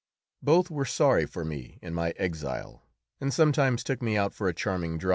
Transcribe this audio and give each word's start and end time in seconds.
Both 0.41 0.71
were 0.71 0.85
sorry 0.85 1.27
for 1.27 1.45
me 1.45 1.77
in 1.83 1.93
my 1.93 2.09
exile, 2.17 2.87
and 3.19 3.31
sometimes 3.31 3.83
took 3.83 4.01
me 4.01 4.17
out 4.17 4.33
for 4.33 4.47
a 4.47 4.53
charming 4.55 4.97
drive. 4.97 5.09